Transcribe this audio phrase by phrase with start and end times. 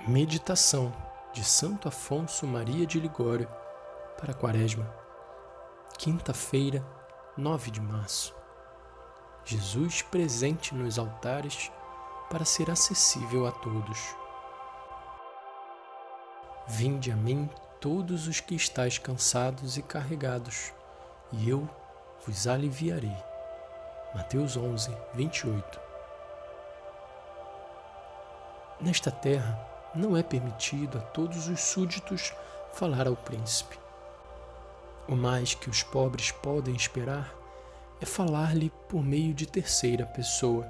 [0.00, 0.92] Meditação
[1.32, 3.48] de Santo Afonso Maria de Ligório
[4.18, 4.92] para Quaresma,
[5.96, 6.84] quinta-feira,
[7.36, 8.34] 9 de março.
[9.44, 11.70] Jesus presente nos altares
[12.28, 14.16] para ser acessível a todos.
[16.66, 17.48] Vinde a mim
[17.80, 20.72] todos os que estáis cansados e carregados,
[21.30, 21.68] e eu
[22.26, 23.16] vos aliviarei.
[24.12, 25.80] Mateus 11, 28.
[28.80, 32.32] Nesta terra, não é permitido a todos os súditos
[32.72, 33.78] falar ao príncipe.
[35.06, 37.32] O mais que os pobres podem esperar
[38.00, 40.66] é falar-lhe por meio de terceira pessoa.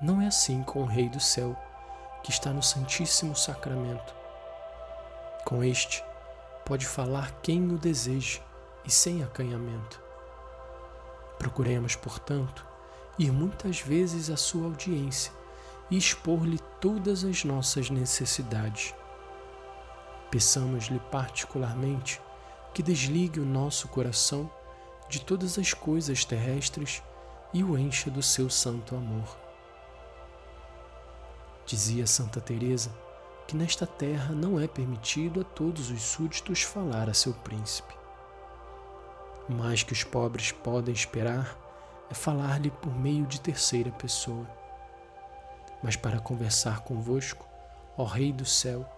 [0.00, 1.56] Não é assim com o Rei do Céu,
[2.22, 4.14] que está no Santíssimo Sacramento.
[5.44, 6.04] Com este,
[6.64, 8.40] pode falar quem o deseje
[8.84, 10.00] e sem acanhamento.
[11.38, 12.64] Procuremos, portanto,
[13.18, 15.32] ir muitas vezes à sua audiência
[15.90, 18.94] e expor-lhe todas as nossas necessidades.
[20.30, 22.20] Peçamos-lhe particularmente
[22.72, 24.50] que desligue o nosso coração
[25.08, 27.02] de todas as coisas terrestres
[27.52, 29.38] e o encha do seu santo amor.
[31.66, 32.90] Dizia Santa Teresa
[33.46, 37.94] que nesta terra não é permitido a todos os súditos falar a seu príncipe.
[39.48, 41.56] O mais que os pobres podem esperar
[42.10, 44.46] é falar-lhe por meio de terceira pessoa
[45.84, 47.46] mas para conversar convosco,
[47.94, 48.88] ó Rei do céu,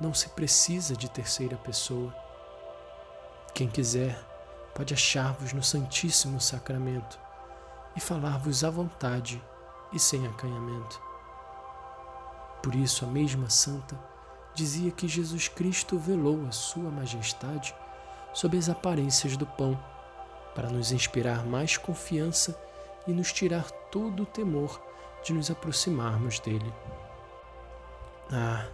[0.00, 2.12] não se precisa de terceira pessoa.
[3.54, 4.18] Quem quiser
[4.74, 7.16] pode achar-vos no Santíssimo Sacramento
[7.94, 9.40] e falar-vos à vontade
[9.92, 11.00] e sem acanhamento.
[12.60, 13.96] Por isso, a mesma santa
[14.52, 17.72] dizia que Jesus Cristo velou a Sua Majestade
[18.34, 19.78] sob as aparências do pão,
[20.56, 22.60] para nos inspirar mais confiança
[23.06, 24.85] e nos tirar todo o temor
[25.26, 26.72] de nos aproximarmos dele.
[28.30, 28.68] Ah,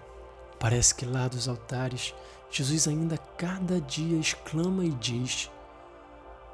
[0.61, 2.14] parece que lá dos altares,
[2.51, 5.51] Jesus ainda cada dia exclama e diz: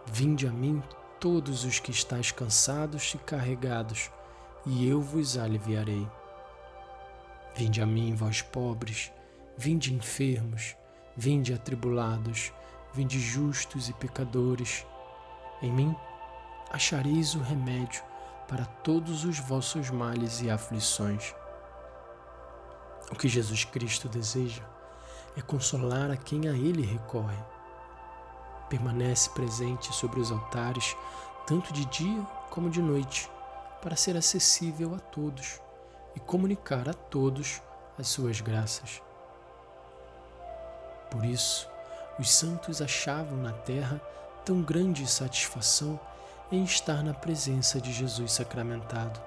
[0.07, 0.81] Vinde a mim
[1.19, 4.09] todos os que estáis cansados e carregados,
[4.65, 6.07] e eu vos aliviarei.
[7.57, 9.11] Vinde a mim, vós pobres,
[9.57, 10.77] vinde enfermos,
[11.17, 12.53] vinde atribulados,
[12.95, 14.87] vinde justos e pecadores.
[15.61, 15.97] Em mim
[16.71, 18.08] achareis o remédio
[18.49, 21.35] para todos os vossos males e aflições.
[23.13, 24.63] O que Jesus Cristo deseja
[25.37, 27.37] é consolar a quem a Ele recorre.
[28.71, 30.97] Permanece presente sobre os altares,
[31.47, 33.31] tanto de dia como de noite,
[33.83, 35.61] para ser acessível a todos
[36.17, 37.63] e comunicar a todos
[37.99, 39.03] as suas graças.
[41.11, 41.69] Por isso,
[42.19, 44.01] os santos achavam na terra
[44.45, 46.01] tão grande satisfação
[46.51, 49.21] em estar na presença de Jesus sacramentado,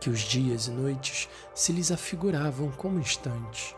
[0.00, 3.74] que os dias e noites se lhes afiguravam como instantes.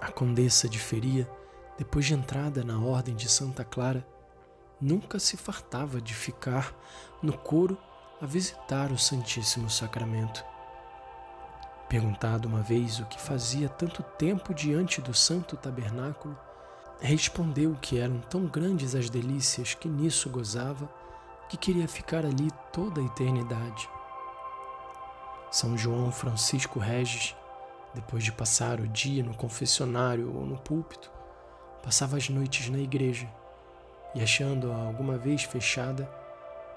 [0.00, 1.30] A condessa de Feria,
[1.78, 4.04] depois de entrada na Ordem de Santa Clara,
[4.80, 6.74] nunca se fartava de ficar
[7.22, 7.78] no coro
[8.20, 10.44] a visitar o Santíssimo Sacramento.
[11.88, 16.36] Perguntado uma vez o que fazia tanto tempo diante do Santo Tabernáculo,
[17.00, 20.88] respondeu que eram tão grandes as delícias que nisso gozava
[21.50, 23.90] que queria ficar ali toda a eternidade.
[25.50, 27.34] São João Francisco Regis,
[27.92, 31.10] depois de passar o dia no confessionário ou no púlpito,
[31.82, 33.28] passava as noites na igreja
[34.14, 36.08] e, achando-a alguma vez fechada,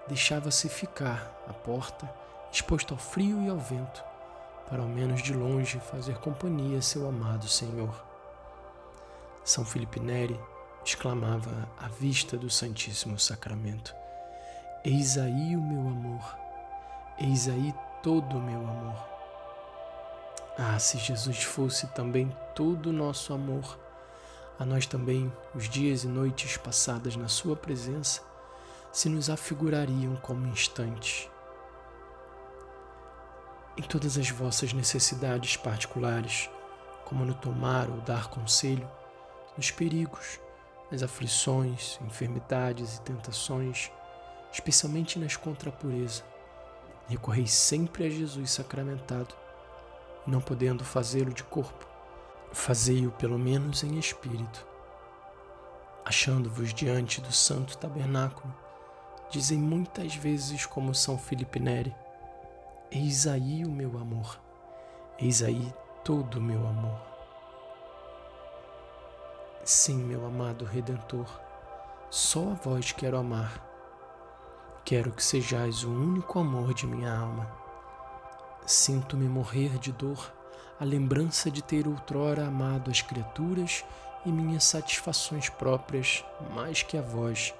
[0.07, 2.11] deixava-se ficar à porta,
[2.51, 4.03] exposto ao frio e ao vento,
[4.67, 7.93] para ao menos de longe fazer companhia a seu amado Senhor.
[9.43, 10.39] São Felipe Neri
[10.83, 13.93] exclamava à vista do Santíssimo Sacramento:
[14.85, 16.37] Eis aí o meu amor,
[17.17, 19.01] eis aí todo o meu amor.
[20.57, 23.79] Ah, se Jesus fosse também todo o nosso amor,
[24.59, 28.21] a nós também os dias e noites passadas na Sua presença
[28.91, 31.29] se nos afigurariam como instantes.
[33.77, 36.49] Em todas as vossas necessidades particulares,
[37.05, 38.91] como no tomar ou dar conselho,
[39.55, 40.41] nos perigos,
[40.91, 43.89] nas aflições, enfermidades e tentações,
[44.53, 46.23] especialmente nas contrapureza.
[47.07, 49.35] Recorrei sempre a Jesus sacramentado,
[50.27, 51.85] não podendo fazê-lo de corpo,
[52.51, 54.65] fazei-o pelo menos em espírito.
[56.05, 58.53] Achando-vos diante do santo tabernáculo,
[59.29, 61.93] dizem muitas vezes como São Filipe Neri,
[62.91, 64.39] Eis aí o meu amor,
[65.17, 65.73] eis aí
[66.03, 67.01] todo o meu amor.
[69.63, 71.25] Sim, meu amado Redentor,
[72.11, 73.72] só a vós quero amar
[74.93, 77.51] Quero que sejais o único amor de minha alma.
[78.63, 80.31] Sinto-me morrer de dor
[80.79, 83.83] a lembrança de ter outrora amado as criaturas
[84.23, 86.23] e minhas satisfações próprias
[86.53, 87.55] mais que a vós,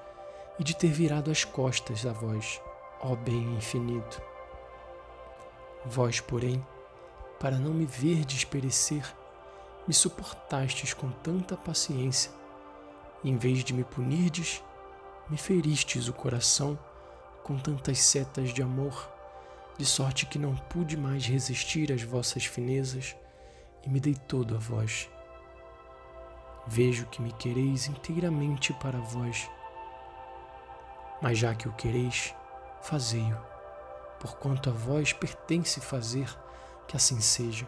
[0.60, 2.62] e de ter virado as costas a vós,
[3.02, 4.22] ó bem infinito.
[5.88, 6.64] Vós, porém,
[7.40, 9.12] para não me verdes perecer,
[9.88, 12.32] me suportastes com tanta paciência,
[13.24, 14.62] e em vez de me punirdes,
[15.28, 16.78] me feristes o coração
[17.44, 19.12] com tantas setas de amor,
[19.78, 23.16] de sorte que não pude mais resistir às vossas finezas
[23.84, 25.10] e me dei todo a vós.
[26.66, 29.50] Vejo que me quereis inteiramente para vós,
[31.22, 32.34] mas já que o quereis,
[32.82, 33.38] fazei-o,
[34.20, 36.34] porquanto a vós pertence fazer
[36.88, 37.68] que assim seja.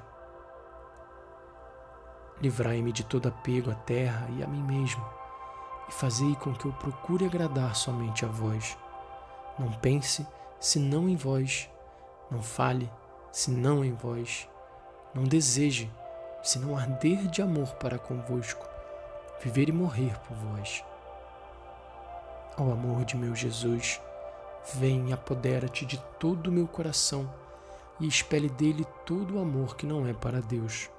[2.42, 5.06] Livrai-me de todo apego à terra e a mim mesmo,
[5.89, 8.78] e fazei com que eu procure agradar somente a vós.
[9.57, 10.25] Não pense
[10.60, 11.69] senão em vós,
[12.30, 12.90] não fale
[13.31, 14.50] senão em vós,
[15.13, 15.92] não deseje
[16.44, 18.68] senão arder de amor para convosco,
[19.42, 20.84] viver e morrer por vós.
[22.57, 24.02] Ó amor de meu Jesus,
[24.75, 27.31] vem apodera-te de todo o meu coração
[28.00, 30.90] e expele dele todo o amor que não é para Deus.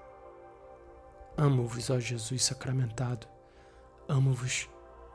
[1.36, 3.26] Amo-vos, ó Jesus sacramentado,
[4.08, 4.68] amo-vos,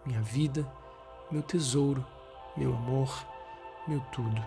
[0.06, 0.66] minha vida,
[1.32, 2.06] meu tesouro,
[2.56, 3.26] meu amor,
[3.88, 4.44] meu tudo.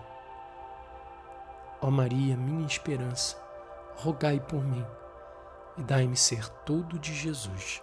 [1.81, 3.37] Ó Maria, minha esperança,
[3.97, 4.85] rogai por mim
[5.77, 7.81] e dai-me ser todo de Jesus.